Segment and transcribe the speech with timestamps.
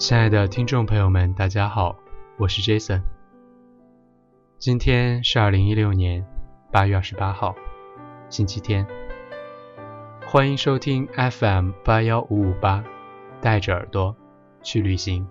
[0.00, 1.94] 亲爱的听众朋友们，大家好，
[2.38, 3.02] 我是 Jason。
[4.56, 6.24] 今天是二零一六年
[6.72, 7.54] 八月二十八号，
[8.30, 8.86] 星期天。
[10.26, 12.82] 欢迎收听 FM 八幺五五八，
[13.42, 14.16] 带着耳朵
[14.62, 15.26] 去旅行。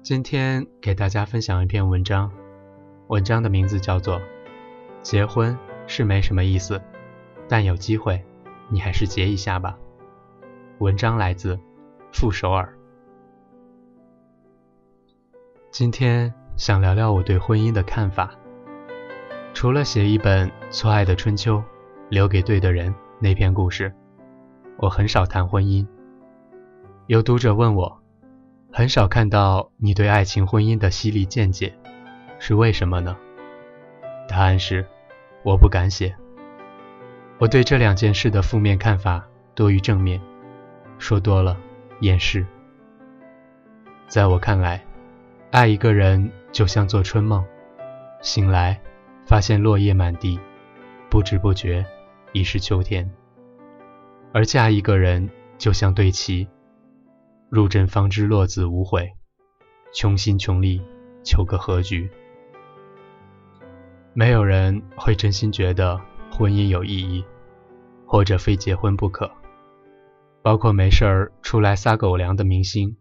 [0.00, 2.30] 今天给大家分享一篇文章，
[3.08, 4.20] 文章的名字叫做
[5.02, 6.80] 《结婚是没什么意思，
[7.48, 8.24] 但有机会
[8.68, 9.76] 你还是结一下吧》。
[10.80, 11.56] 文章来自
[12.12, 12.68] 傅首尔。
[15.70, 18.34] 今天想聊聊我对婚姻的看法。
[19.52, 21.58] 除了写一本《错爱的春秋》，
[22.08, 23.94] 留给对的人那篇故事，
[24.76, 25.86] 我很少谈婚姻。
[27.06, 28.00] 有读者问我，
[28.72, 31.72] 很少看到你对爱情婚姻的犀利见解，
[32.40, 33.16] 是为什么呢？
[34.28, 34.84] 答案是，
[35.44, 36.16] 我不敢写。
[37.38, 40.20] 我对这两件事的负面看法多于正面。
[40.98, 41.56] 说多了，
[42.00, 42.46] 掩饰。
[44.06, 44.84] 在我看来，
[45.50, 47.44] 爱一个人就像做春梦，
[48.22, 48.80] 醒来
[49.26, 50.38] 发现落叶满地，
[51.10, 51.84] 不知不觉
[52.32, 53.06] 已是秋天；
[54.32, 55.28] 而嫁一个人
[55.58, 56.48] 就像对棋，
[57.48, 59.12] 入阵方知落子无悔，
[59.92, 60.82] 穷心穷力
[61.22, 62.10] 求个和局。
[64.12, 66.00] 没有人会真心觉得
[66.30, 67.24] 婚姻有意义，
[68.06, 69.30] 或者非结婚不可。
[70.44, 72.94] 包括没事儿出来撒狗粮的明星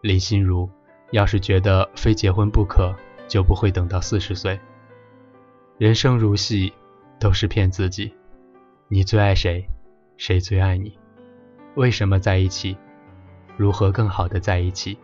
[0.00, 0.70] 林心如，
[1.10, 2.96] 要是觉得非结婚不可，
[3.28, 4.58] 就不会等到四十岁。
[5.76, 6.72] 人生如戏，
[7.20, 8.10] 都是骗自己。
[8.88, 9.62] 你最爱谁，
[10.16, 10.98] 谁最爱你？
[11.74, 12.74] 为什么在一起？
[13.58, 14.96] 如何更好的在一起？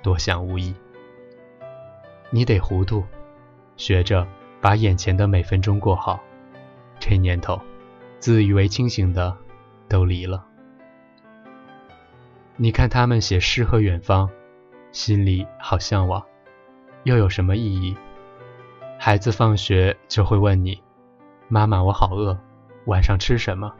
[0.00, 0.72] 多想无益。
[2.30, 3.02] 你得糊涂，
[3.76, 4.24] 学着
[4.60, 6.20] 把眼前的每分钟过好。
[7.00, 7.60] 这年头，
[8.20, 9.36] 自以为清醒的
[9.88, 10.46] 都离了。
[12.56, 14.30] 你看他们写诗和远方，
[14.92, 16.24] 心里好向往，
[17.02, 17.96] 又有什么意义？
[18.96, 20.80] 孩子放学就会问你
[21.48, 22.38] ：“妈妈，我好饿，
[22.86, 23.74] 晚上吃什么？”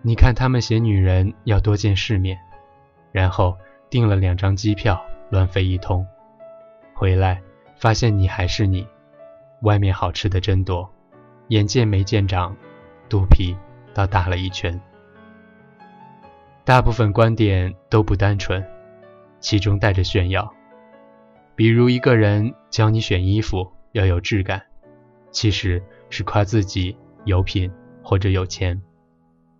[0.00, 2.38] 你看他们写女人要多见世面，
[3.12, 3.54] 然后
[3.90, 4.98] 订了两张机票
[5.28, 6.06] 乱飞一通，
[6.94, 7.42] 回来
[7.76, 8.88] 发现你还是你，
[9.60, 10.90] 外面好吃的真多，
[11.48, 12.56] 眼见没见长，
[13.10, 13.54] 肚皮
[13.92, 14.80] 倒大了一圈。
[16.70, 18.64] 大部分观点都不单纯，
[19.40, 20.48] 其中带着炫耀。
[21.56, 24.62] 比如一个人教你选衣服要有质感，
[25.32, 27.68] 其实是夸自己有品
[28.04, 28.80] 或者有钱，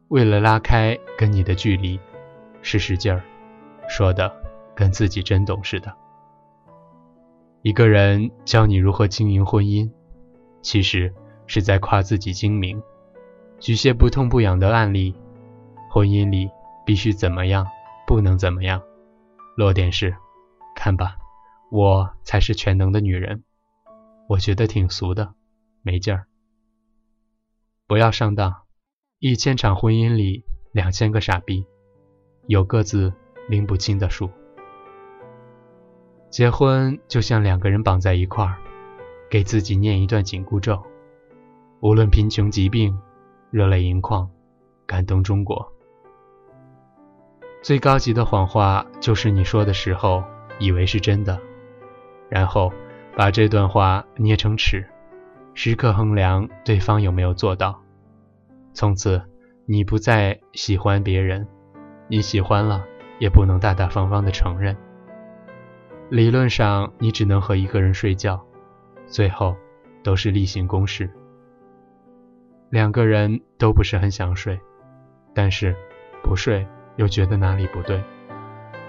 [0.06, 1.98] 为了拉开跟你的距离，
[2.62, 3.20] 使使劲儿，
[3.88, 4.32] 说的
[4.72, 5.92] 跟自己真懂似的。
[7.62, 9.90] 一个人教你如何经营婚姻，
[10.62, 11.12] 其实
[11.48, 12.80] 是在夸自己精明。
[13.58, 15.12] 举些不痛不痒的案例，
[15.90, 16.48] 婚姻里。
[16.90, 17.68] 必须怎么样，
[18.04, 18.82] 不能怎么样。
[19.56, 20.16] 落点是，
[20.74, 21.18] 看吧，
[21.70, 23.44] 我才是全能的女人。
[24.28, 25.34] 我觉得挺俗的，
[25.82, 26.26] 没劲儿。
[27.86, 28.62] 不要上当，
[29.20, 31.64] 一千场婚姻里两千个傻逼，
[32.48, 33.14] 有各自
[33.48, 34.28] 拎不清的数。
[36.28, 38.58] 结婚就像两个人绑在一块儿，
[39.30, 40.84] 给自己念一段紧箍咒，
[41.78, 42.98] 无论贫穷疾病，
[43.52, 44.28] 热泪盈眶，
[44.86, 45.72] 感动中国。
[47.62, 50.24] 最高级的谎话就是你说的时候
[50.58, 51.38] 以为是真的，
[52.28, 52.72] 然后
[53.14, 54.84] 把这段话捏成尺，
[55.52, 57.78] 时刻衡量对方有没有做到。
[58.72, 59.20] 从此
[59.66, 61.46] 你不再喜欢别人，
[62.08, 62.84] 你喜欢了
[63.18, 64.74] 也不能大大方方的承认。
[66.08, 68.40] 理论上你只能和一个人睡觉，
[69.06, 69.54] 最后
[70.02, 71.10] 都是例行公事。
[72.70, 74.58] 两个人都不是很想睡，
[75.34, 75.76] 但是
[76.22, 76.66] 不睡。
[76.96, 78.02] 又觉得哪里不对，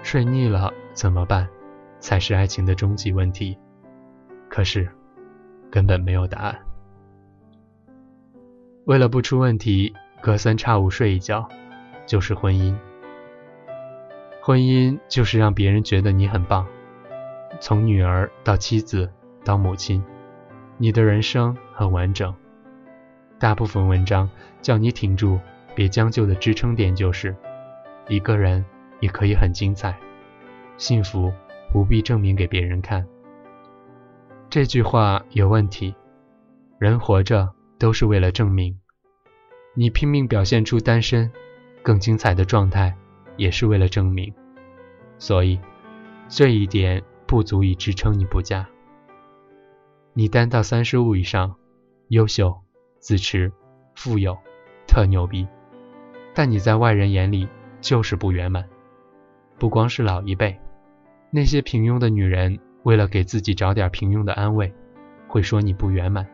[0.03, 1.47] 睡腻了怎么办？
[1.99, 3.57] 才是爱情的终极问题。
[4.49, 4.89] 可是
[5.69, 6.59] 根本没有答案。
[8.85, 11.47] 为了不出问题，隔三差五睡一觉，
[12.05, 12.75] 就是婚姻。
[14.41, 16.65] 婚姻就是让别人觉得你很棒，
[17.59, 19.07] 从女儿到妻子
[19.45, 20.03] 到母亲，
[20.77, 22.33] 你的人生很完整。
[23.39, 24.29] 大部分文章
[24.61, 25.39] 叫你挺住，
[25.75, 27.35] 别将就的支撑点就是。
[28.11, 28.65] 一个人
[28.99, 29.97] 也可以很精彩，
[30.75, 31.31] 幸福
[31.71, 33.07] 不必证明给别人看。
[34.49, 35.95] 这句话有问题。
[36.77, 37.49] 人活着
[37.79, 38.77] 都是为了证明，
[39.73, 41.31] 你拼命表现出单身
[41.81, 42.93] 更精彩的状态，
[43.37, 44.33] 也是为了证明。
[45.17, 45.57] 所以
[46.27, 48.67] 这一点不足以支撑你不嫁。
[50.11, 51.55] 你单到三十五以上，
[52.09, 52.59] 优秀、
[52.99, 53.53] 自持、
[53.95, 54.37] 富有，
[54.85, 55.47] 特牛逼，
[56.33, 57.47] 但你在外人眼里。
[57.81, 58.65] 就是不圆满。
[59.59, 60.57] 不光是老一辈，
[61.29, 64.73] 那些平庸的女人为了给自己找点平庸的安慰，
[65.27, 66.25] 会说你不圆满；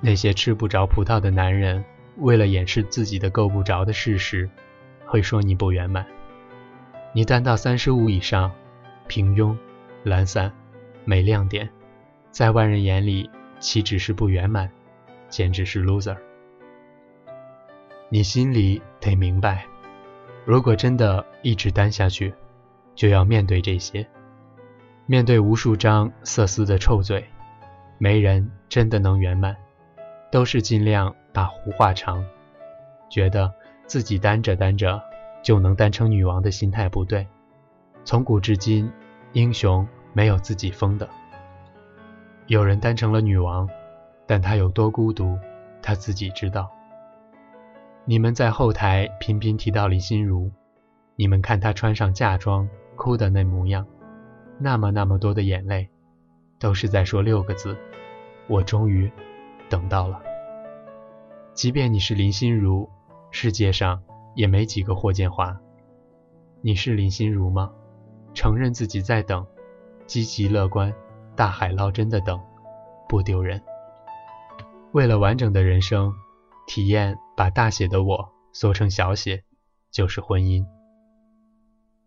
[0.00, 1.84] 那些吃不着葡萄的男人
[2.16, 4.48] 为了掩饰自己的够不着的事实，
[5.04, 6.04] 会说你不圆满。
[7.12, 8.50] 你单到三十五以上，
[9.06, 9.56] 平庸、
[10.02, 10.50] 懒散、
[11.04, 11.68] 没亮点，
[12.30, 13.30] 在外人眼里
[13.60, 14.68] 岂止是不圆满，
[15.28, 16.16] 简直是 loser。
[18.08, 19.64] 你心里得明白，
[20.44, 22.34] 如果真的一直单下去，
[22.94, 24.06] 就要面对这些，
[25.06, 27.24] 面对无数张色丝的臭嘴。
[27.96, 29.56] 没人真的能圆满，
[30.30, 32.22] 都是尽量把胡话长，
[33.08, 33.50] 觉得
[33.86, 35.00] 自己单着单着
[35.42, 37.26] 就能单成女王的心态不对。
[38.04, 38.90] 从古至今，
[39.32, 41.08] 英雄没有自己疯的。
[42.48, 43.66] 有人单成了女王，
[44.26, 45.38] 但她有多孤独，
[45.80, 46.70] 她自己知道。
[48.06, 50.50] 你们在后台频频提到林心如，
[51.16, 53.86] 你们看她穿上嫁妆哭的那模样，
[54.58, 55.88] 那么那么多的眼泪，
[56.58, 57.74] 都是在说六个字：
[58.46, 59.10] 我终于
[59.70, 60.20] 等到了。
[61.54, 62.90] 即便你是林心如，
[63.30, 64.02] 世界上
[64.34, 65.58] 也没几个霍建华。
[66.60, 67.72] 你是林心如吗？
[68.34, 69.46] 承认自己在等，
[70.06, 70.92] 积极乐观，
[71.34, 72.38] 大海捞针的等，
[73.08, 73.62] 不丢人。
[74.92, 76.12] 为了完整的人生。
[76.66, 79.44] 体验把大写的我缩成小写，
[79.90, 80.66] 就是婚姻。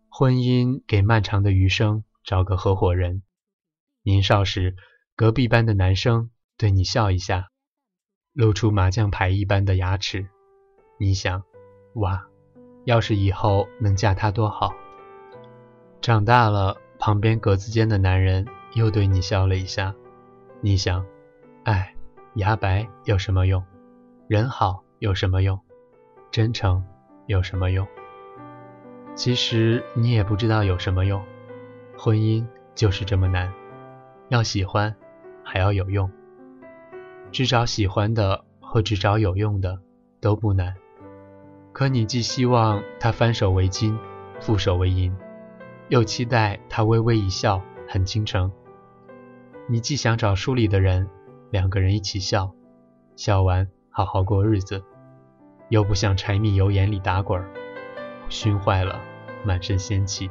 [0.09, 3.21] 婚姻给漫长的余生找个合伙人。
[4.03, 4.75] 年少时，
[5.15, 7.49] 隔壁班的男生对你笑一下，
[8.33, 10.27] 露出麻将牌一般的牙齿，
[10.97, 11.43] 你想，
[11.95, 12.25] 哇，
[12.85, 14.73] 要是以后能嫁他多好。
[16.01, 19.93] 长大了，旁边格子间的男人又对你笑了一下，
[20.61, 21.05] 你想，
[21.65, 21.93] 哎，
[22.35, 23.63] 牙白有什么用？
[24.27, 25.59] 人好有什么用？
[26.31, 26.83] 真诚
[27.27, 27.87] 有什么用？
[29.13, 31.23] 其实你也不知道有什么用。
[31.95, 33.53] 婚姻就是这么难，
[34.29, 34.95] 要喜欢，
[35.43, 36.11] 还要有用。
[37.31, 39.79] 只找喜欢的和只找有用的
[40.19, 40.73] 都不难，
[41.73, 43.95] 可你既希望他翻手为金，
[44.41, 45.15] 覆手为银，
[45.89, 48.51] 又期待他微微一笑很倾城。
[49.67, 51.07] 你既想找书里的人，
[51.51, 52.51] 两个人一起笑，
[53.15, 53.69] 笑完。
[53.97, 54.83] 好好过日子，
[55.69, 57.43] 又不像柴米油盐里打滚，
[58.29, 59.01] 熏坏了
[59.43, 60.29] 满身仙气。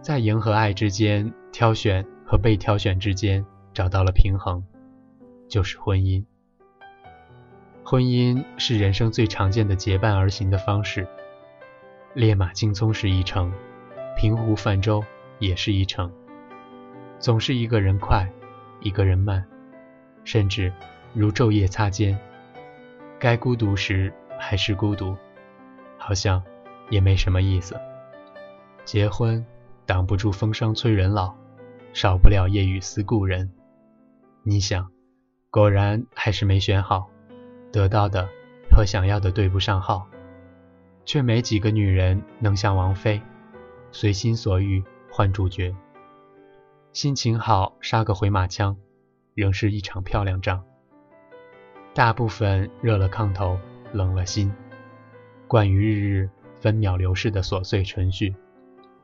[0.00, 3.44] 在赢和爱之间，挑选和被挑选之间
[3.74, 4.62] 找到了平衡，
[5.48, 6.24] 就是婚姻。
[7.82, 11.04] 婚姻是人生最常见的结伴而行的方式。
[12.14, 13.52] 烈马青葱是一程，
[14.16, 15.02] 平湖泛舟
[15.40, 16.12] 也是一程。
[17.18, 18.32] 总是一个人快，
[18.78, 19.44] 一个人慢，
[20.22, 20.72] 甚至。
[21.14, 22.18] 如昼夜擦肩，
[23.18, 25.16] 该孤独时还是孤独，
[25.98, 26.42] 好像
[26.88, 27.78] 也没什么意思。
[28.84, 29.44] 结婚
[29.84, 31.34] 挡不住风霜催人老，
[31.92, 33.52] 少不了夜雨思故人。
[34.42, 34.90] 你想，
[35.50, 37.10] 果然还是没选好，
[37.70, 38.26] 得到的
[38.70, 40.08] 和想要的对不上号，
[41.04, 43.20] 却没几个女人能像王菲，
[43.92, 45.74] 随心所欲换主角。
[46.94, 48.76] 心情好杀个回马枪，
[49.34, 50.64] 仍是一场漂亮仗。
[51.94, 53.58] 大部分热了炕头，
[53.92, 54.50] 冷了心，
[55.46, 58.34] 惯于日日分秒流逝的琐碎程序，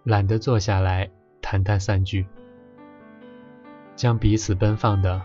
[0.05, 1.11] 懒得坐下来
[1.43, 2.27] 谈谈三句，
[3.95, 5.21] 将彼此奔放的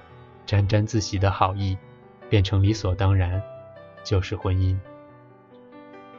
[0.46, 1.78] 沾沾自喜的好意
[2.30, 3.42] 变成理所当然，
[4.04, 4.78] 就是婚姻。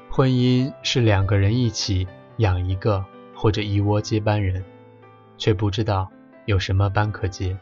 [0.08, 2.08] 婚姻是两个人一起
[2.38, 4.64] 养一个或者一窝接班人，
[5.36, 6.10] 却不知道
[6.46, 7.54] 有什么班可接。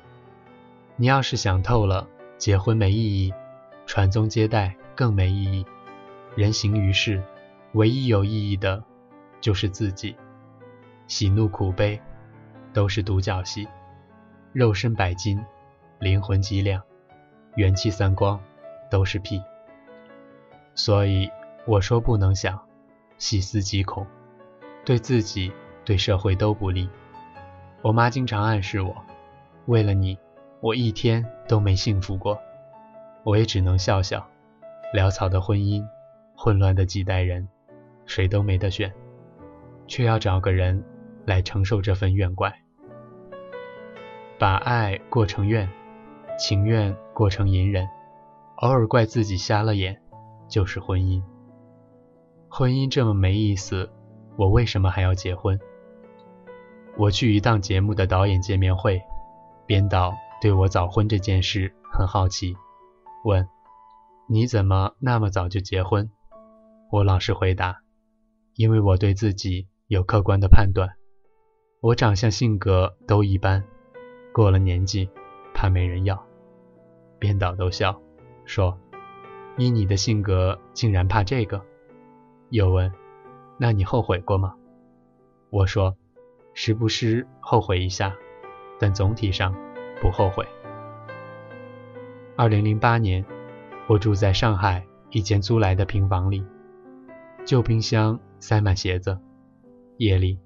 [0.95, 2.07] 你要是想透了，
[2.39, 3.35] 结婚没意义。
[3.87, 5.67] 传宗接代更没意义，
[6.37, 7.23] 人行于世，
[7.73, 8.83] 唯一有意义的，
[9.41, 10.17] 就是自己。
[11.07, 12.01] 喜怒苦悲，
[12.73, 13.69] 都是独角戏。
[14.53, 15.43] 肉身百斤，
[15.99, 16.83] 灵魂几两，
[17.57, 18.41] 元气三光，
[18.91, 19.43] 都是屁。
[20.75, 21.29] 所以
[21.67, 22.59] 我说不能想，
[23.19, 24.07] 细思极恐，
[24.85, 25.53] 对自己
[25.85, 26.89] 对社会都不利。
[27.83, 28.95] 我妈经常暗示我，
[29.67, 30.19] 为了你，
[30.61, 32.41] 我一天都没幸福过。
[33.25, 34.27] 我也只能笑笑，
[34.95, 35.85] 潦草的婚姻，
[36.35, 37.49] 混乱的几代人，
[38.05, 38.93] 谁都没得选，
[39.87, 40.85] 却要找个人
[41.25, 42.53] 来承受这份怨怪，
[44.39, 45.69] 把爱过成怨，
[46.39, 47.87] 情愿过成隐忍，
[48.57, 50.01] 偶尔怪自己瞎了眼，
[50.49, 51.23] 就是婚姻。
[52.49, 53.89] 婚姻这么没意思，
[54.37, 55.59] 我为什么还要结婚？
[56.99, 59.01] 我去一档节目的导演见面会，
[59.65, 62.55] 编导对我早婚这件事很好奇。
[63.25, 63.49] 问：
[64.27, 66.11] 你怎么那么早就结婚？
[66.91, 67.83] 我老实回答：
[68.55, 70.97] 因为我对自己有客观的判断。
[71.81, 73.65] 我长相性格都一般，
[74.33, 75.09] 过了年纪，
[75.55, 76.25] 怕没人要。
[77.19, 78.01] 编导都笑，
[78.45, 78.79] 说
[79.57, 81.65] ：“依你的性格，竟然怕这个？”
[82.51, 82.93] 又问
[83.59, 84.55] ：“那你后悔过吗？”
[85.51, 85.97] 我说
[86.55, 88.15] ：“时不时后悔一下，
[88.79, 89.55] 但总体上
[90.01, 90.47] 不后悔。”
[92.35, 93.23] 二零零八年，
[93.87, 96.43] 我住在上海一间租来的平房里，
[97.45, 99.19] 旧冰箱塞满鞋子。
[99.99, 100.39] 夜里，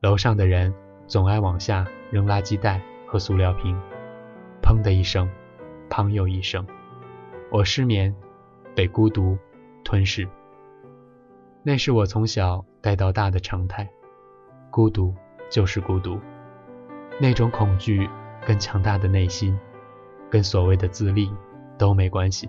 [0.00, 0.72] 楼上的人
[1.08, 3.76] 总爱往下扔垃圾袋和塑料瓶，
[4.62, 5.28] 砰的一声，
[5.90, 6.64] 砰又一声。
[7.50, 8.14] 我失眠，
[8.76, 9.36] 被孤独
[9.82, 10.28] 吞噬。
[11.64, 13.90] 那是我从小带到大的常态，
[14.70, 15.12] 孤独
[15.50, 16.20] 就是孤独。
[17.20, 18.08] 那种恐惧
[18.46, 19.58] 跟强大的内心。
[20.32, 21.30] 跟所谓的自立
[21.76, 22.48] 都没关系。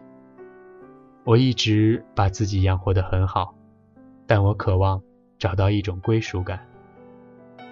[1.25, 3.53] 我一直把自己养活得很好，
[4.25, 5.01] 但我渴望
[5.37, 6.65] 找到一种归属感。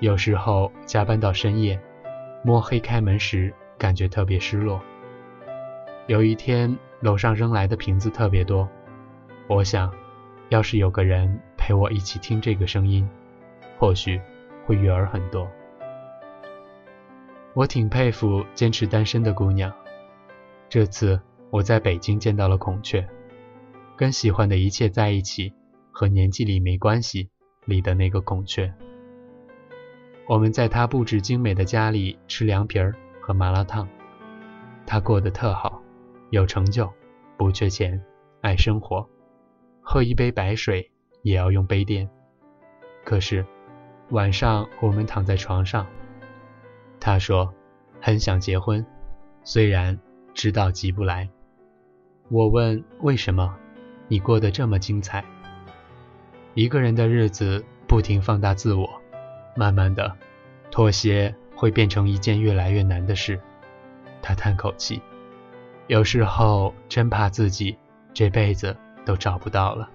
[0.01, 1.80] 有时候加班到深夜，
[2.44, 4.82] 摸黑开门时感觉特别失落。
[6.08, 8.68] 有一天楼上扔来的瓶子特别多，
[9.48, 9.94] 我想，
[10.50, 13.08] 要是有个人陪我一起听这个声音，
[13.80, 14.20] 或许
[14.65, 15.48] 会悦耳很多。
[17.53, 19.74] 我挺佩服坚持单身的姑娘。
[20.72, 23.06] 这次我在北京见到了孔雀，
[23.98, 25.54] 跟喜欢的一切在一起，
[25.92, 27.30] 和年纪里没关系
[27.66, 28.74] 里的那个孔雀。
[30.30, 33.86] 我们在他布置精美的家里吃凉皮儿和麻辣烫，
[34.86, 35.82] 他过得特好，
[36.30, 36.90] 有成就，
[37.36, 38.01] 不缺钱，
[38.40, 39.06] 爱生活，
[39.82, 40.90] 喝一杯白水
[41.22, 42.10] 也要用杯垫。
[43.04, 43.46] 可是
[44.12, 45.86] 晚上我们躺在床上，
[46.98, 47.54] 他说
[48.00, 48.86] 很想结婚，
[49.44, 50.00] 虽然。
[50.34, 51.30] 知道急不来，
[52.30, 53.56] 我问为什么？
[54.08, 55.24] 你过得这么精彩。
[56.54, 58.90] 一个人的日子不停放大自我，
[59.56, 60.16] 慢慢的，
[60.72, 63.40] 妥协会变成一件越来越难的事。
[64.22, 65.02] 他叹口气，
[65.88, 67.78] 有时候真怕自己
[68.14, 69.90] 这辈子都找不到了。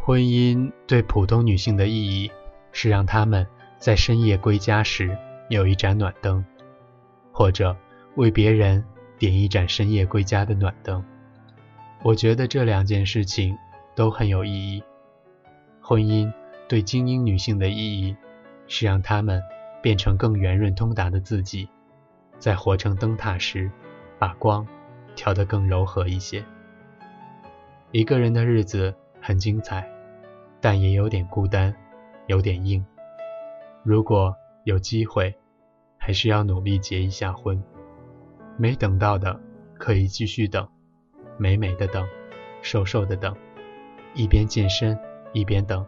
[0.00, 2.30] 婚姻对普通女性的意义
[2.72, 3.46] 是让她们
[3.78, 5.16] 在深夜归家时
[5.48, 6.44] 有一盏暖灯，
[7.32, 7.74] 或者
[8.16, 8.84] 为别人。
[9.18, 11.02] 点一盏深夜归家的暖灯，
[12.02, 13.56] 我觉得这两件事情
[13.94, 14.82] 都很有意义。
[15.80, 16.32] 婚姻
[16.68, 18.16] 对精英女性的意义
[18.66, 19.42] 是让她们
[19.82, 21.68] 变成更圆润通达的自己，
[22.38, 23.70] 在活成灯塔时，
[24.18, 24.66] 把光
[25.14, 26.44] 调得更柔和一些。
[27.92, 29.88] 一个人的日子很精彩，
[30.60, 31.74] 但也有点孤单，
[32.26, 32.84] 有点硬。
[33.82, 35.34] 如果有机会，
[35.96, 37.62] 还是要努力结一下婚。
[38.58, 39.38] 没等到的
[39.78, 40.66] 可以继续等，
[41.38, 42.06] 美美的等，
[42.62, 43.36] 瘦瘦的等，
[44.14, 44.98] 一边健身
[45.32, 45.86] 一边等，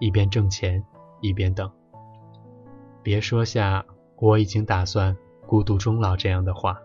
[0.00, 0.84] 一边挣钱
[1.20, 1.70] 一边等。
[3.02, 3.84] 别说下
[4.16, 5.16] 我已经打算
[5.46, 6.80] 孤独终老这样的话，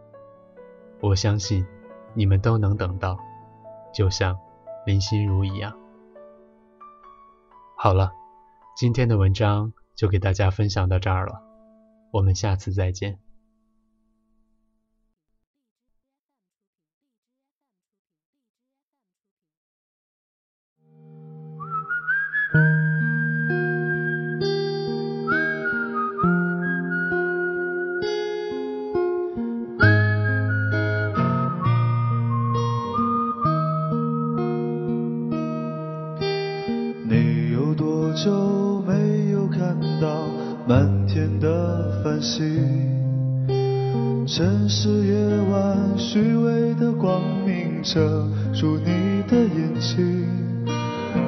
[1.01, 1.65] 我相信
[2.13, 3.17] 你们都能等到，
[3.93, 4.37] 就像
[4.85, 5.75] 林心如一样。
[7.75, 8.11] 好了，
[8.75, 11.41] 今天的文章就给大家分享到这儿了，
[12.11, 13.19] 我们下次再见。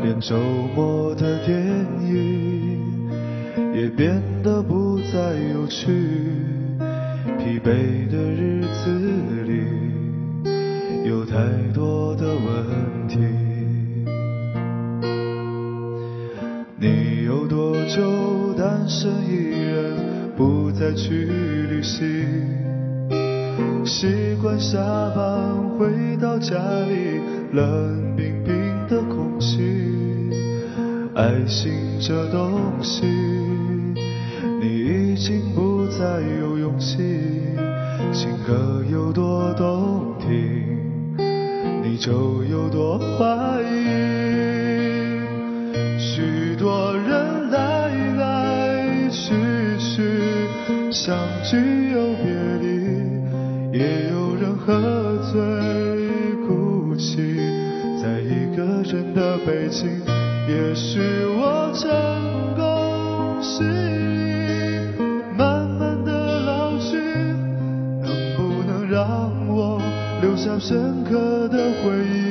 [0.09, 0.35] 连周
[0.75, 1.61] 末的电
[2.01, 2.79] 影
[3.75, 5.19] 也变得不再
[5.53, 5.85] 有趣，
[7.37, 8.89] 疲惫的日子
[9.45, 9.61] 里
[11.07, 11.37] 有太
[11.75, 13.19] 多的问题。
[16.75, 19.95] 你有多久单身一人
[20.35, 21.27] 不再去
[21.69, 22.25] 旅行？
[23.85, 24.07] 习
[24.41, 24.79] 惯下
[25.15, 26.55] 班回到家
[26.87, 27.21] 里
[27.53, 28.08] 冷
[31.19, 33.05] 爱情这东西，
[34.61, 36.95] 你已经不再有勇气。
[38.13, 41.17] 情歌有多动听，
[41.83, 45.19] 你就有多怀疑。
[45.99, 49.33] 许多人来来去
[49.77, 50.01] 去，
[50.89, 51.57] 相聚
[60.49, 60.99] 也许
[61.37, 61.89] 我成
[62.55, 63.41] 功。
[63.41, 63.63] 是
[65.37, 66.97] 慢慢的老去，
[68.01, 69.81] 能不能让我
[70.21, 72.28] 留下深刻的回忆？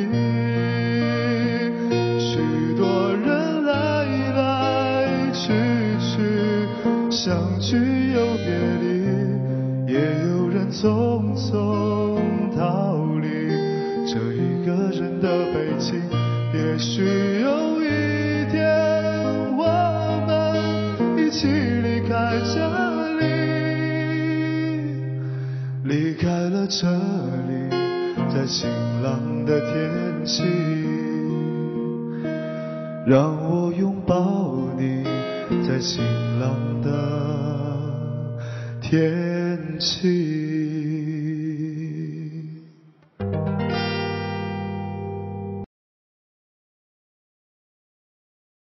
[21.39, 22.59] 起离开这
[23.21, 23.23] 里，
[25.85, 27.71] 离开了这里，
[28.29, 28.69] 在晴
[29.05, 30.43] 朗的天气，
[33.07, 35.05] 让我拥抱你，
[35.65, 36.03] 在晴
[36.41, 36.91] 朗的
[38.81, 40.38] 天气。